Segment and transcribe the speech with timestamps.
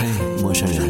[0.00, 0.06] 嘿，
[0.40, 0.88] 陌生人，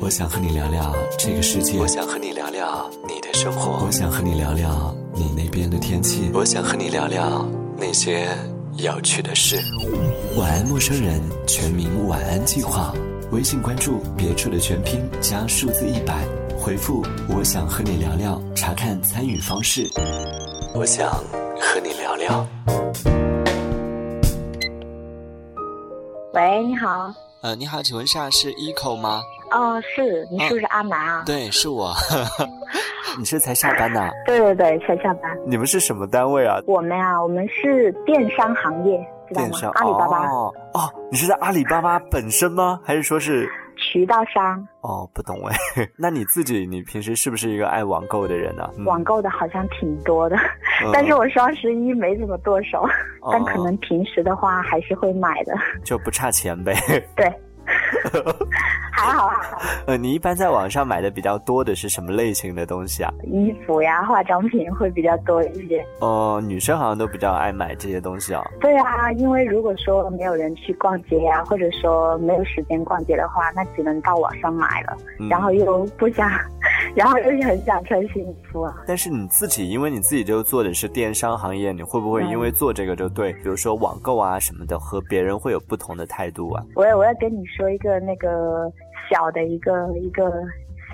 [0.00, 1.78] 我想和你聊聊这个世界。
[1.78, 3.86] 我想和你聊聊你的生活。
[3.86, 6.32] 我想和你聊聊你那边的天气。
[6.34, 7.46] 我想和你聊聊
[7.78, 8.26] 那些
[8.76, 9.56] 有趣的事。
[10.36, 12.92] 晚安，陌生人，全民晚安计划。
[13.30, 16.26] 微信关注别处的全拼加数字一百，
[16.58, 19.88] 回复我想和你聊聊，查看参与方式。
[20.74, 21.08] 我想
[21.60, 22.44] 和你聊聊。
[26.32, 27.14] 喂，你好。
[27.44, 29.22] 呃，你好，请问下是 Eco 吗？
[29.50, 31.22] 哦，是，你是不是阿南啊？
[31.26, 31.92] 对，是我。
[33.18, 34.10] 你是才下班呐？
[34.24, 35.30] 对对对，才下班。
[35.46, 36.56] 你们是什么单位啊？
[36.66, 39.58] 我们啊，我们是电商行业，知道吗？
[39.74, 40.26] 阿里巴巴。
[40.26, 42.80] 哦哦，你是在阿里巴巴本身吗？
[42.82, 43.46] 还是说是
[43.94, 44.66] 渠道商？
[44.80, 45.56] 哦，不懂哎。
[45.96, 48.68] 那你自己，你平时是不是一个爱网购的人呢？
[48.84, 50.36] 网购的好像挺多的，
[50.92, 52.84] 但是我双十一没怎么剁手，
[53.30, 55.54] 但可能平时的话还是会买的。
[55.84, 56.74] 就不差钱呗。
[57.14, 57.32] 对。
[58.92, 59.58] 还 好还好。
[59.86, 63.12] 呃，你一般在网上买的比较多的是什么类型的东西啊？
[63.24, 65.84] 衣服呀，化妆品会比较多一些。
[66.00, 68.42] 哦，女生好像都比较爱买这些东西哦。
[68.60, 74.96] 对啊，因为如果说没有人去逛街呀，或者说没有时间逛街的话，那只能到网上买了。
[75.28, 76.30] 然后又不想，
[76.94, 78.74] 然后又很想穿新衣服啊。
[78.86, 86.64] 但是你自己，因为你自己就做的是电商行业，你会不会因为做这个就对，比如说网购啊什么的，和别人会有不同的态度啊？
[86.74, 88.72] 我我要跟你说一个个那个。
[89.08, 90.32] 小的一个一个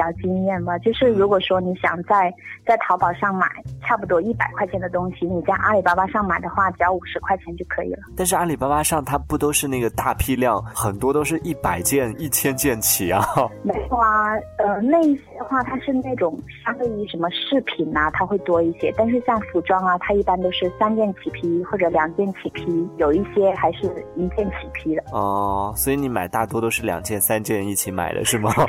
[0.00, 2.32] 小经验吧，就是如果说你想在
[2.66, 3.46] 在淘宝上买
[3.82, 7.98] 差不多一百块钱的东西，你在阿里巴巴上买的话，只要五十块钱就可以了。
[8.16, 13.22] 但是阿里巴巴上它不都是那个大批量，很多都是一百件、一千件起啊？
[13.62, 18.90] 没有啊，呃，那一些的话它是那种相对于什么饰品啊，它会多一些。
[18.96, 25.02] 但是像服装啊，它一般都是三件起批或者两件起批，有一些还是一件起批的。
[25.12, 28.50] 哦，所以你买大多都是两件、三件一起买的是吗？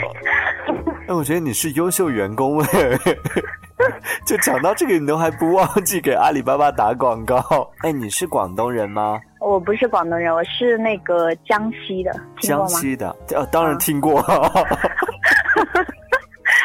[1.07, 2.67] 哎，我觉得你是优秀员工哎，
[4.25, 7.39] 就讲到这个，你都还不忘记给阿里巴巴打广告。
[7.79, 9.19] 哎，你是广东人吗？
[9.39, 12.11] 我不是广东人，我是那个江西的。
[12.41, 14.21] 江西的，呃，当然听过。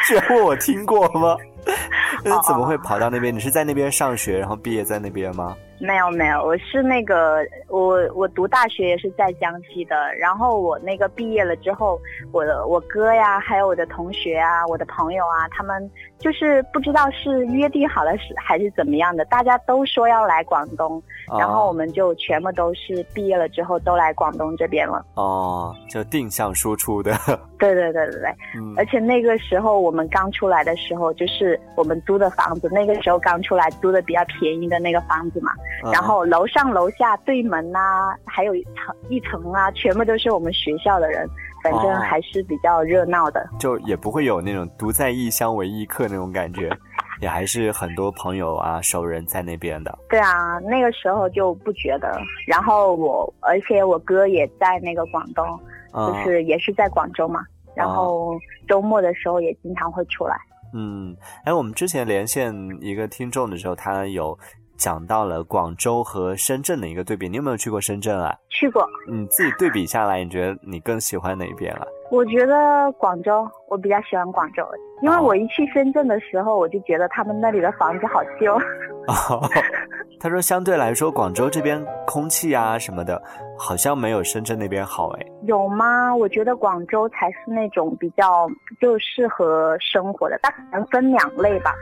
[0.07, 1.35] 居然问我听过吗？
[2.23, 3.33] 那怎么会跑到那边？
[3.33, 5.55] 你是在那边上学，然后毕业在那边吗？
[5.79, 11.99] 没有没有，我是那个我我读大学也是在江西的，然后我那个毕业了之后，
[12.31, 15.89] 我的我哥呀，还有我的同学啊，我的朋友啊，他们
[16.19, 21.01] 就是不知道是约定好了是还是怎么样的，大家都说要来广东，
[21.37, 25.05] 然后我们就全部都是毕业了之后都来广东这边了。
[25.15, 27.13] 哦，就定向输出的。
[27.59, 28.35] 对对对对对，
[28.77, 35.51] 而且那个时候我们刚出来的时候，就是我们租的房子，那个时候刚出来租的比较便宜的那个房子嘛。
[35.91, 41.27] 然后楼上楼下对门呐，还有一层一层啊，全部都是我们学校的人，
[41.71, 43.47] 反正还是比较热闹的。
[43.59, 46.69] 就也不会有那种独在异乡为异客那种感觉，
[47.21, 49.97] 也还是很多朋友啊熟人在那边的。
[50.09, 52.19] 对啊，那个时候就不觉得。
[52.47, 55.45] 然后我，而且我哥也在那个广东，
[55.93, 57.41] 就是也是在广州嘛。
[57.75, 60.35] 然后周末的时候也经常会出来。
[60.73, 64.37] 嗯，哎，我们之前连线一个听众的时候，他有。
[64.77, 68.35] 讲到了广州和深圳的一个对比，你有没有去过深圳啊？
[68.49, 68.87] 去过。
[69.09, 71.85] 你自己对比下来，你觉得你更喜欢哪边啊？
[72.09, 74.65] 我觉得广州，我比较喜欢广州，
[75.01, 78.57] 因为我一去深圳的时候，我就觉得他们那里的房子好旧。
[80.19, 83.21] 他说，相对来说，广州这边空气啊什么的，
[83.57, 85.25] 好像没有深圳那边好哎。
[85.43, 86.15] 有吗？
[86.15, 88.49] 我觉得广州才是那种比较
[88.81, 91.73] 就适合生活的，它可能分两类吧。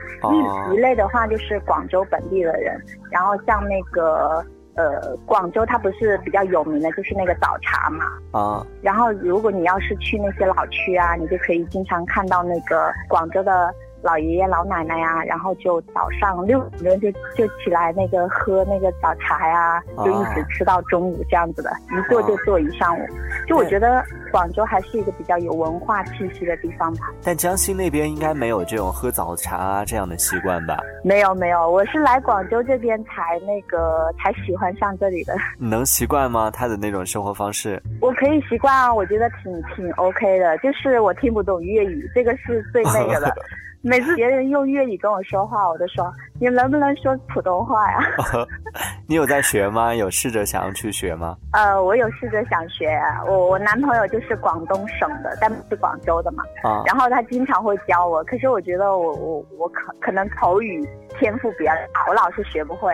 [0.70, 2.78] 一一类的话就是广州本地的人，
[3.10, 4.44] 然后像那个。
[4.78, 8.04] 呃，广州它不是比较有名的，就是那个早茶嘛。
[8.38, 8.66] 啊。
[8.82, 13.72] 然后，如果你要是去那些老区啊，你就可以经常看到那个广州的。
[14.06, 23.02] 老爷爷老奶奶呀，然后就早上六点就就起来那个喝那个早茶呀，就一直吃到中午这样子的，一坐就坐一上午。
[23.48, 27.08] 就我觉得广州还是一个比较有文化气息的地方吧。
[27.24, 30.78] 但江西那边应该没有这种喝早茶这样的习惯吧？
[31.02, 35.34] 没有没有，我是来广州这边才那个才喜欢上这里的。
[35.58, 36.48] 你 能习惯吗？
[36.48, 37.82] 他的那种生活方式？
[38.00, 40.56] 我可以习惯啊，我觉得挺挺 OK 的。
[40.58, 43.34] 就是我听不懂粤语，这个是最那个的。
[43.86, 48.00] 每次别人用粤语跟我说话，我都说你能不能说普通话呀？
[49.06, 49.94] 你有在学吗？
[49.94, 51.36] 有试着想要去学吗？
[51.54, 52.98] 呃，我有试着想学。
[53.28, 56.42] 我我男朋友就是广东省的，但不是广州的嘛。
[56.64, 56.82] 啊。
[56.84, 60.84] 然后他经常会教我，可是我觉得我我我可可能口语
[61.18, 62.92] 天赋比较差，我老是学不会。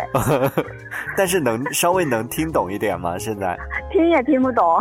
[1.17, 3.17] 但是能稍微能听懂一点吗？
[3.19, 3.59] 现在？
[3.91, 4.79] 听也听不懂。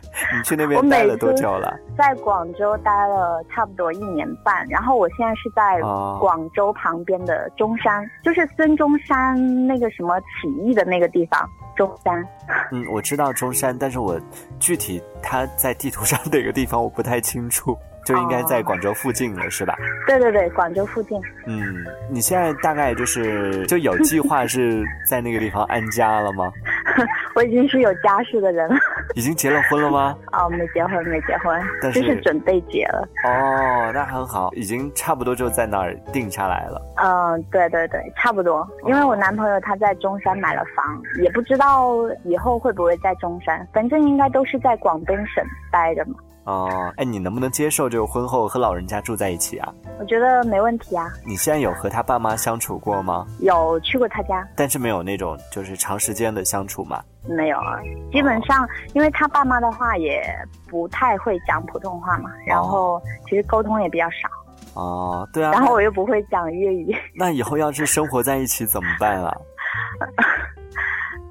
[0.36, 1.78] 你去那边待了多久了？
[1.96, 5.80] 在广州待了差不多一年半，然后我现在是在
[6.20, 11.48] 广州旁边的中山，就是孙中山那个什么起义的那个地方。
[11.74, 12.22] 中山。
[12.70, 14.20] 嗯，我知道中山，但是我
[14.58, 17.76] 具体它在地图上哪个地方我不太清楚。
[18.04, 19.76] 就应该在广州附近了，是吧？
[20.06, 21.20] 对对对，广州附近。
[21.46, 21.62] 嗯，
[22.10, 26.52] 你现在大概就是就有计划是在那个地方安家了吗？
[27.34, 28.76] 我已经是有家室的人了。
[29.14, 30.16] 已经结了婚了吗？
[30.32, 33.08] 哦，没结婚，没结婚，就是准备结了。
[33.24, 36.82] 哦，那很好，已经差不多就在那儿定下来了。
[36.96, 38.66] 嗯，对对对，差不多。
[38.86, 40.84] 因为我男朋友他在中山买了房，
[41.22, 41.94] 也不知道
[42.24, 46.14] 以后会不会在中山，反正应该都是在广东省待着嘛。
[46.44, 49.72] 哦，哎，你能不能接受这个婚后和老人家住在一起啊？
[50.00, 51.08] 我觉得没问题啊。
[51.24, 53.24] 你现在有和他爸妈相处过吗？
[53.38, 57.00] 有去过他家，但是没有那种就是长时间的相处嘛？
[57.28, 57.78] 没有啊，
[58.10, 60.20] 基本上因为他爸妈的话也
[60.68, 64.28] 不太会讲普通话嘛，然后其实沟通也比较少。
[64.74, 65.52] 哦，对啊。
[65.52, 66.92] 然后我又不会讲粤语。
[67.14, 69.36] 那以后要是生活在一起怎么办啊？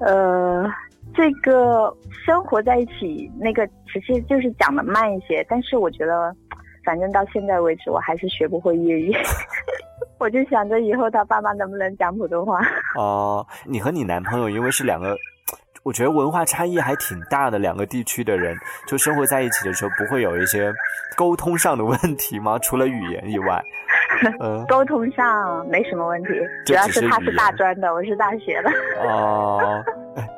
[0.00, 0.66] 呃。
[1.14, 1.94] 这个
[2.24, 6.34] 生活在一起，那个其实就是讲的慢一些，但是我觉得，
[6.84, 9.12] 反正到现在为止，我还是学不会粤语。
[10.18, 12.60] 我就想着以后他爸妈能不能讲普通话。
[12.96, 15.16] 哦，你和你男朋友因为是两个，
[15.82, 20.72] 我觉得文化差异还挺大的两个地区的人，就生活在一起的时候，不会有一些
[21.16, 22.56] 沟通上的问题吗？
[22.60, 23.60] 除了语言以外，
[24.68, 26.30] 沟通上没什么问题，
[26.66, 28.70] 主要是他是大专的，我是大学的。
[29.02, 29.84] 哦。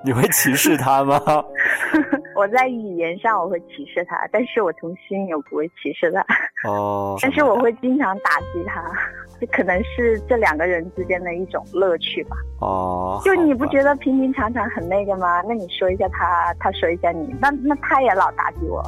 [0.04, 1.18] 你会歧视他吗？
[2.36, 6.20] 我在语言上我会歧视他，但是我从心里我不会歧视他。
[6.68, 7.16] 哦。
[7.22, 8.82] 但是我会经常打击他，
[9.40, 12.36] 这可能是这两个人之间的一种乐趣吧。
[12.60, 13.20] 哦。
[13.24, 15.40] 就你不觉得平平常常很那个吗？
[15.48, 18.82] 那你说一下他，他说一下你，那那他也老打击我，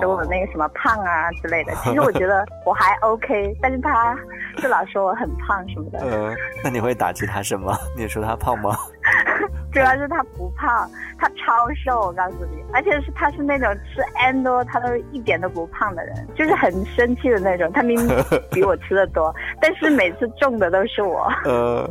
[0.00, 1.72] 说我那个什么胖啊之类的。
[1.76, 4.14] 其实我觉得 我还 OK，但是他
[4.58, 5.98] 就老说我很胖什么的。
[6.02, 7.74] 嗯，那你会打击他什么？
[7.96, 8.76] 你说他胖吗？
[9.72, 10.88] 主要是他不胖，
[11.18, 17.70] 他超瘦，我告诉你，而且是他是那种吃 N 多他都一点都不胖的人，就是很生气的那种。
[17.72, 18.16] 他明明
[18.50, 21.30] 比我吃的多，但是每次中的都是我。
[21.44, 21.88] 呃，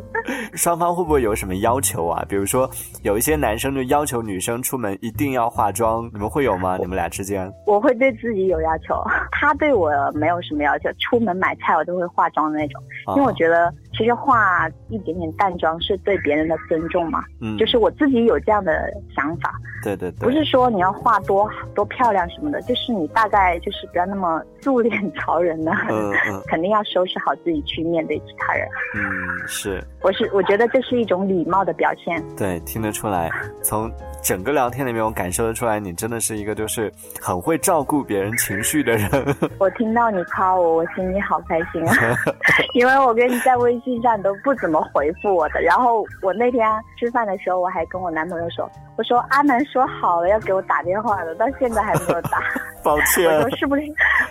[0.54, 2.26] 双方会不会有什么要求啊？
[2.28, 2.70] 比如说
[3.04, 6.78] 有一些男生就要求女生出门一定要化妆，你们会有吗？
[6.80, 7.52] 你们俩之间？
[7.68, 9.00] 我会对自己有要求，
[9.32, 10.90] 他对我没有什么要求。
[11.00, 12.82] 出门买菜我都会化妆的那种，
[13.16, 17.24] 因为我觉得其实化一点点淡妆是对别人的尊重嘛。
[17.40, 17.76] 嗯，就是。
[17.86, 19.54] 我自己有这样的想法，
[19.84, 28.66] 对对对，不是说你要画多多漂亮什么的，就是你大概就是不要那么素脸朝人呢，嗯嗯， 肯定要收拾好自己去面对其他人。
[28.96, 29.04] 嗯，
[29.46, 32.24] 是，我是我觉得这是一种礼貌的表现。
[32.38, 33.30] 对，听得出来，
[33.62, 33.92] 从
[34.24, 36.92] 整个聊天里面我感受得出来，你真的是一个就是
[37.22, 39.10] 很会照顾别人情绪的人。
[39.60, 41.94] 我听到你夸我，我心里好开心啊，
[42.74, 47.56] 因为我跟你在微信上都不怎么回复我的，然后我那天吃饭的时候。
[47.60, 52.40] 我还跟我男朋友说，我说阿南说好了要给我打电话的，到现在还没有打。
[52.84, 53.26] 抱歉。
[53.26, 53.82] 我说是不是？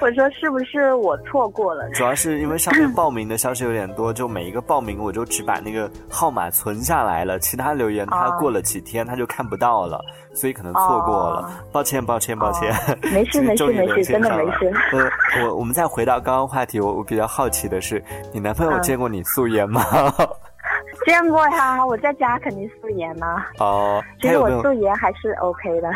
[0.01, 1.89] 我说是不是我错过了？
[1.91, 9.99] 主要是因为上面报名的消息有点多，就每一个报名我就只把那个号码存下来了，其他留言他过了几天他就看不到了，
[10.35, 11.51] 所以可能错过了。
[11.73, 12.73] 抱歉，抱歉，抱歉。
[13.13, 14.73] 没事，没事，没事，真的没事。
[14.93, 18.01] 呃，我我们再回到刚刚话题，我我比较好奇的是，
[18.33, 19.83] 你男朋友见过你素颜吗？
[21.07, 23.45] 见过呀，我在家肯定素颜嘛。
[23.59, 25.91] 哦， 其实我素颜还是 OK 的。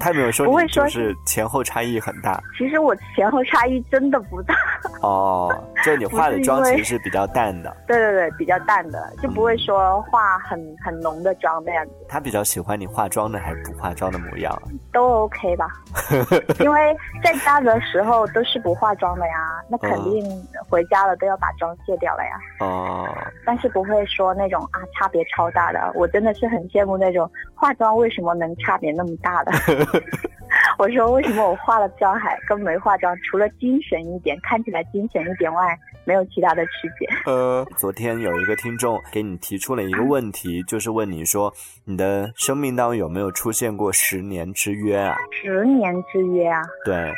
[0.00, 2.40] 他有没有说，不会说是前后差异很大。
[2.58, 4.54] 其实我前后差异真的不大。
[5.02, 5.52] 哦，
[5.84, 7.76] 就你化的妆其实是比较淡的。
[7.86, 11.92] 对对对，比较淡的，就不会说化很很浓的妆那样子。
[12.08, 14.56] 他比较喜欢你化妆的还是不化妆的模样？
[14.92, 15.68] 都 OK 吧，
[16.60, 20.24] 因为在家的时候都是不化妆的呀，那肯定
[20.68, 22.38] 回家了都要把妆卸掉了呀。
[22.60, 23.08] 哦。
[23.44, 24.62] 但是不会说那种。
[24.72, 29.52] 啊，差别超大的，我真的是很羡慕那种化妆为什么能差别那么大的。
[30.78, 37.08] 我说为什么我化了妆还跟没化妆，除了精神一点，看起来精神一点外，没有其他的区别。
[37.26, 41.52] 呃，昨天有一个听众给你提出了一个问题，就是问你说
[41.84, 45.16] 你的生命当中有没有出现过十年之约啊？
[45.30, 46.60] 十年之约啊？
[46.84, 47.12] 对。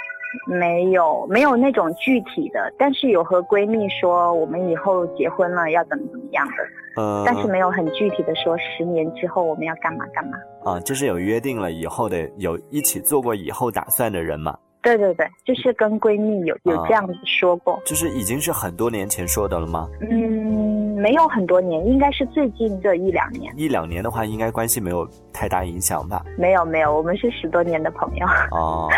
[0.46, 6.52] 没有，没有那种具体的，但是有和闺蜜说我们以后结婚了要怎么怎么样的，
[6.96, 10.38] 呃，但是没有很具体的说十年之后我们要干嘛干嘛。
[10.64, 14.56] 啊，就是有约定了以后的，有一起做过以后打算的人嘛。
[14.82, 17.80] 对对对，就是跟闺蜜有有这样子说过。
[17.84, 19.88] 就是已经是很多年前说的了吗？
[20.00, 23.52] 嗯，没有很多年，应该是最近这一两年。
[23.56, 26.24] 一两年的话，应该关系没有太大影响吧？
[26.38, 28.26] 没有没有，我们是十多年的朋友。
[28.50, 28.88] 哦，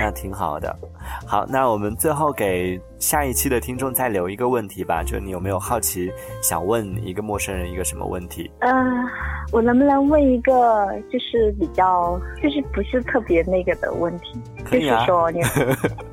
[0.00, 0.74] 那挺好的。
[1.26, 6.10] 好，那我们最后给下一期的听众再留一个问题吧，就你有没有好奇
[6.42, 8.48] 想问一个陌生人一个什么问题？
[8.60, 9.04] 嗯，
[9.52, 14.40] 我能不能问一个就是比较就是不是特别那个的问题？
[14.70, 15.40] 就是说你，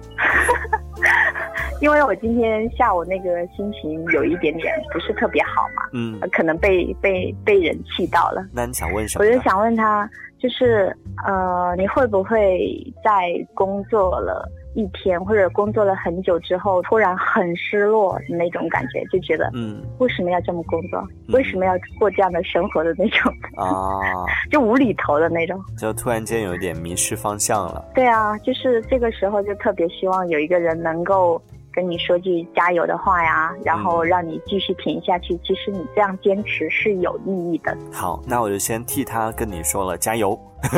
[1.85, 8.43] 因为我今天下午那个心情有一点点不是特别好嘛，嗯，可能被被被人气到了。
[8.51, 9.23] 那你想问什么？
[9.23, 10.91] 我就想问他，就是
[11.27, 14.49] 呃，你会不会在工作了？
[14.73, 21.01] 一天或者工作了很久之后，突然很失落的那种感觉，就觉得，嗯，为什么要这么工作？
[21.29, 24.01] 为什么要过这样的生活的那种啊，
[24.51, 27.85] 就无厘头的那种，就突然间有一点迷失方向了。
[27.93, 31.41] 对啊，就是这个时候就特别希望有一个人能够
[31.75, 35.37] 跟你说句加油的话呀，然后让你继续挺下去。
[35.43, 37.77] 其实你这样坚持是有意义的。
[37.91, 40.39] 好，那我就先替他跟你说了，加油。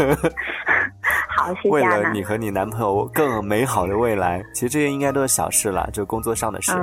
[1.29, 1.69] 好，谢谢。
[1.69, 6.73] 为了你和你男朋友更美好的未来，其实这些应该都是小事了，就工作上的事，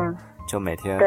[0.46, 0.98] 就每天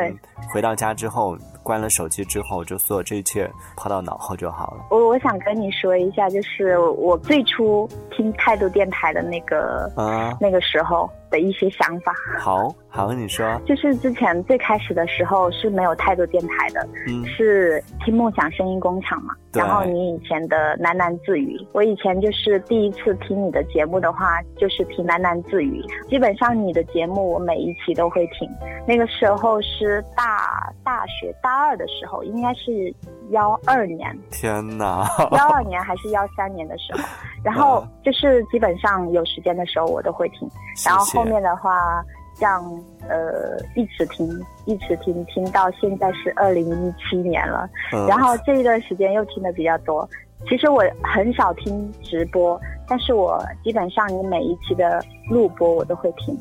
[0.53, 1.37] 回到家之后。
[1.67, 4.85] 关了手机之后，就所有这一切抛到脑后就好了。
[4.89, 7.85] 我我想跟你说一下，就是我最初
[8.17, 12.11] 听态度电台的那个啊那个时候的一些想法。
[12.39, 13.61] 好，好，你说。
[13.65, 19.35] 就是之前最开始的时候是没有态度电台的，嗯，是听梦想声音工厂嘛。
[19.53, 25.83] 然后你以前的喃喃自语，我以前就是第一次听你的节目的话，就是听喃喃自语。
[26.09, 28.49] 基本上你的节目我每一期都会听。
[28.87, 31.67] 那个时候是大大学大。
[31.67, 32.93] 二的时候应该是
[33.31, 36.99] 幺二年，天哪，幺二年还是幺三年的时候，
[37.43, 40.49] 然后就是基本上有时间的时候我都会听，
[40.85, 42.01] 然后后面的话
[42.35, 42.63] 像
[43.09, 44.25] 呃一直听
[44.63, 47.69] 一直听听到现在是二零一七年了，
[48.07, 50.09] 然后这一段时间又听的比较多。
[50.47, 56.33] 其实我很少听直播，但是我基本上你每一期的录播我都会听，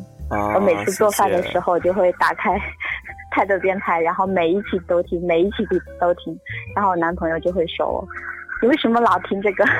[0.54, 2.56] 我每次做饭的时候就会打开。
[3.32, 5.56] 太多电台，然后每一期都听，每一期
[6.00, 6.38] 都听，
[6.75, 8.08] 然后我男朋友就会说我，
[8.62, 9.64] 你为什么老听这个？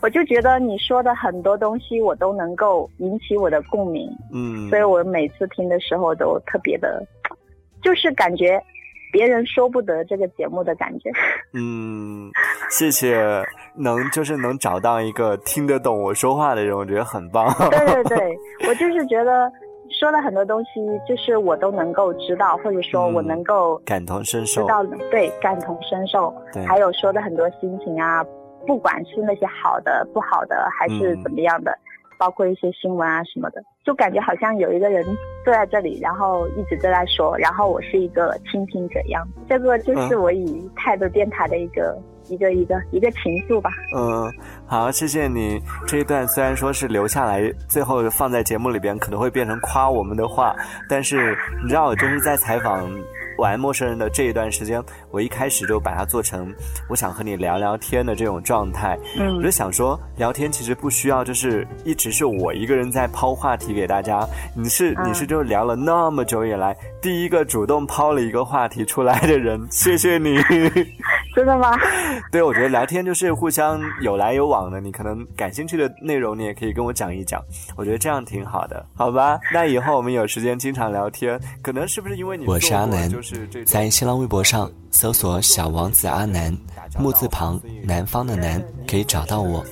[0.00, 7.04] 我就觉得你说的很多东西我都能够引起我的共鸣，嗯，所以我每次听的时候都特别的，
[7.82, 8.62] 就是感觉
[9.12, 11.10] 别人说不得这个节目的感觉。
[11.52, 12.30] 嗯，
[12.70, 13.44] 谢谢，
[13.74, 17.52] 能就是能找到一个听得懂我说话的人，我觉得很棒。
[17.70, 19.50] 对对对，我就是觉得。
[19.90, 20.70] 说了很多东西，
[21.06, 24.62] 就是我都能够知道，或者说我能够感同身受。
[24.62, 26.32] 知道，对，感同身受。
[26.52, 28.24] 对，还有说的很多心情啊，
[28.66, 31.76] 不管是那些好的、不好的，还是怎么样的，
[32.18, 35.02] 包括一些新闻啊什么的，就感觉好像有一个人
[35.42, 39.26] 坐在这里，然后一直都在说，然后我是一个倾听者一样。
[39.48, 41.98] 这个就是我以态度电台的一个。
[42.30, 43.70] 一个一个一个情愫吧。
[43.96, 44.30] 嗯，
[44.66, 50.54] 好，谢谢你这一段，虽然说是留下来，最后放在节目里边可能会变成夸我们的话，
[50.90, 52.86] 但是你知道，我就是在采访。
[53.38, 56.52] 玩陌生人的这一段时间，我一开始就把它做成
[56.88, 58.98] 我想和你聊聊天的这种状态。
[59.18, 64.26] 嗯，我就想说，聊天其实不需要就是一直是我一个人在抛话题给大家。
[64.54, 70.38] 你是你是就聊了那么久以来第一个主动抛了一个话题出来的人，谢谢你。
[71.38, 71.70] 真的吗？
[72.32, 74.80] 对，我觉得聊天就是互相有来有往的。
[74.80, 77.40] 你可能感兴趣的内容，你也可以跟我讲一讲。
[77.76, 79.38] 我觉得这样挺好的，好吧？
[79.54, 83.08] 那以后我们有时间经常聊天，可能是不是因为你我是阿南，
[83.64, 86.52] 在新浪微博上搜索“小王子阿南”，
[86.98, 89.64] 木字旁南方的南，可以找到我。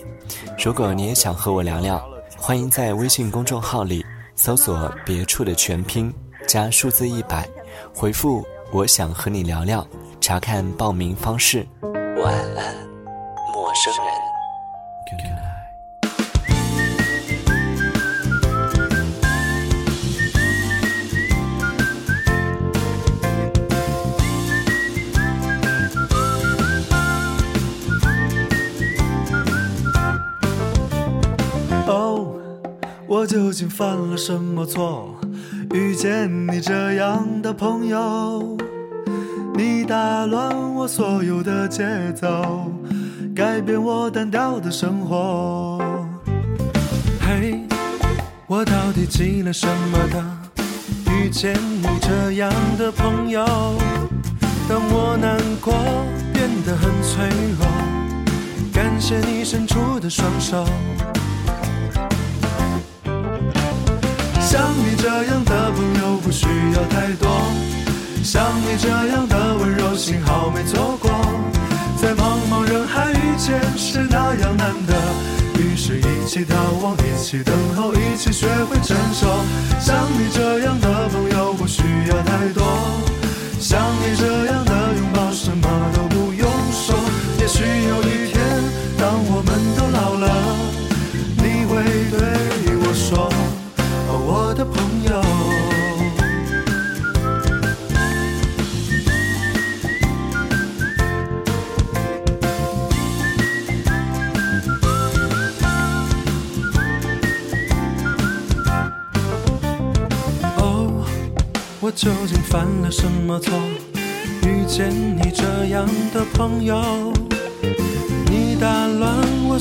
[0.65, 2.01] 如果你也想和我聊聊，
[2.37, 4.07] 欢迎在微信公众号里
[4.37, 6.15] 搜索“别处”的全拼
[6.47, 7.45] 加数字一百，
[7.93, 9.85] 回复“我想和你聊聊”，
[10.27, 11.65] 查看报名方式。
[12.21, 12.75] 晚安，
[13.55, 14.13] 陌生人。
[33.29, 35.13] 究竟犯了什么错？
[35.75, 38.57] 遇见你这样的朋友，
[39.57, 41.83] 你打乱我所有的节
[42.13, 42.71] 奏，
[43.35, 45.79] 改变我单调的生活。
[47.19, 47.67] 嘿，
[48.47, 50.23] 我到底积了什么的？
[51.11, 53.47] 遇见你这样的朋友，
[54.69, 55.73] 当我难过
[56.35, 57.27] 变得很脆
[57.59, 57.67] 弱，
[58.75, 60.67] 感谢你伸出的双手。
[64.39, 67.66] 像你这样的朋友不需要太多。
[68.37, 71.11] 像你这样的温柔，幸好没错过，
[71.97, 74.95] 在茫茫人海遇见是那样难得，
[75.59, 79.27] 于是一起逃亡，一起等候，一起学会承受。
[79.81, 82.63] 像你这样的朋友不需要太多，
[83.59, 84.66] 像你这样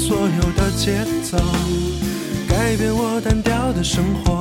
[0.08, 1.36] 所有的节奏，
[2.48, 4.40] 改变我单调的生活。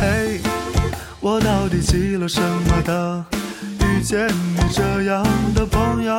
[0.00, 0.40] 嘿，
[1.20, 3.22] 我到底积了什么德？
[3.80, 5.22] 遇见你这样
[5.54, 6.18] 的朋友，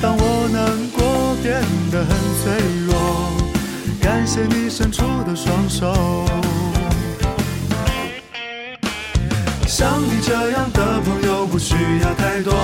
[0.00, 0.62] 当我难
[0.96, 1.60] 过变
[1.90, 2.52] 得很脆
[2.86, 2.94] 弱，
[4.00, 6.24] 感谢你伸出的双手。
[9.66, 12.54] 像你这样的朋友不需要太多，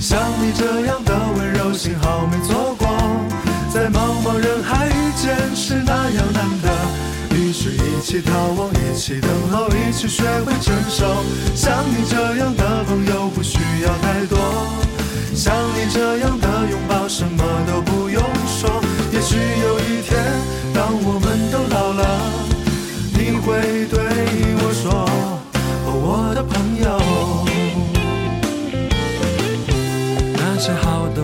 [0.00, 2.88] 像你这样的温柔幸好没错过，
[3.70, 11.04] 在茫茫人海遇见是那样难得，于是一起逃亡，一起等候，一起学会承受。
[11.54, 14.38] 像你这样的朋友不需要太多，
[15.34, 18.82] 像你这样的拥抱什么都不用说。
[19.12, 20.18] 也许有一天，
[20.72, 21.39] 当我们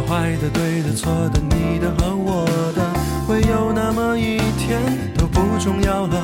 [0.07, 2.45] 坏的、对的、错的、你的和我
[2.75, 2.81] 的，
[3.27, 4.81] 会有那么一天
[5.17, 6.23] 都不重要了。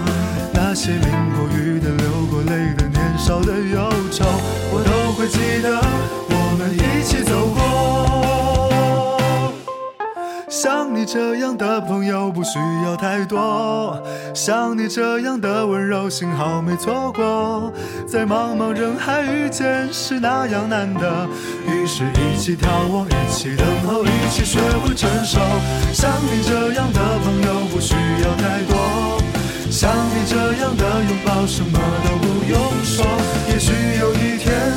[0.55, 1.01] 那些淋
[1.37, 4.25] 过雨的、流过泪的、年少的忧愁，
[4.71, 5.83] 我都会记得，
[10.63, 14.01] 像你这样的朋友不需要太多，
[14.33, 17.73] 像你这样的温柔幸好没错过，
[18.07, 21.27] 在茫茫人海遇见是那样难得，
[21.67, 25.41] 于是一起眺望，一起等候，一起学会承受。
[25.93, 29.21] 像你这样的朋友不需要太多，
[29.69, 33.05] 像你这样的拥抱什么都不用说。
[33.49, 34.72] 也许有一天，